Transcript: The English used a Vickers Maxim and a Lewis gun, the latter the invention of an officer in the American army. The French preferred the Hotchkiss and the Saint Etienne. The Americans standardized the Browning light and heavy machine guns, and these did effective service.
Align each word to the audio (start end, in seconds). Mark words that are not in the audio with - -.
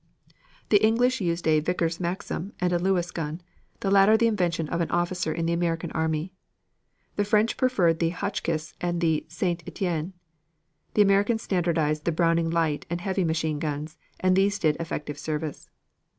The 0.69 0.83
English 0.83 1.21
used 1.21 1.45
a 1.45 1.59
Vickers 1.59 1.99
Maxim 1.99 2.53
and 2.59 2.73
a 2.73 2.79
Lewis 2.79 3.11
gun, 3.11 3.39
the 3.81 3.91
latter 3.91 4.17
the 4.17 4.25
invention 4.25 4.67
of 4.69 4.81
an 4.81 4.89
officer 4.89 5.31
in 5.31 5.45
the 5.45 5.53
American 5.53 5.91
army. 5.91 6.33
The 7.17 7.23
French 7.23 7.55
preferred 7.55 7.99
the 7.99 8.09
Hotchkiss 8.09 8.73
and 8.81 8.99
the 8.99 9.27
Saint 9.29 9.61
Etienne. 9.67 10.13
The 10.95 11.03
Americans 11.03 11.43
standardized 11.43 12.05
the 12.05 12.11
Browning 12.11 12.49
light 12.49 12.87
and 12.89 12.99
heavy 12.99 13.23
machine 13.23 13.59
guns, 13.59 13.99
and 14.19 14.35
these 14.35 14.57
did 14.57 14.75
effective 14.77 15.19
service. 15.19 15.69